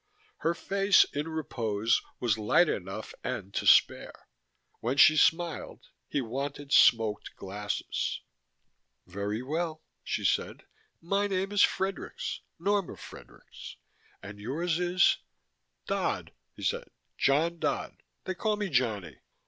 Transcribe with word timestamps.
Her 0.37 0.55
face, 0.55 1.03
in 1.13 1.27
repose, 1.27 2.01
was 2.19 2.35
light 2.39 2.67
enough 2.67 3.13
and 3.23 3.53
to 3.53 3.67
spare; 3.67 4.27
when 4.79 4.97
she 4.97 5.15
smiled, 5.15 5.89
he 6.07 6.21
wanted 6.21 6.71
smoked 6.73 7.35
glasses. 7.35 8.21
"Very 9.05 9.43
well," 9.43 9.83
she 10.03 10.25
said. 10.25 10.63
"My 11.01 11.27
name 11.27 11.51
is 11.51 11.61
Fredericks. 11.61 12.41
Norma 12.57 12.97
Fredericks. 12.97 13.75
And 14.23 14.39
yours 14.39 14.79
is" 14.79 15.17
"Dodd," 15.85 16.33
he 16.55 16.63
said. 16.63 16.89
"John 17.15 17.59
Dodd. 17.59 18.01
They 18.23 18.33
call 18.33 18.55
me 18.55 18.69
Johnny." 18.69 19.19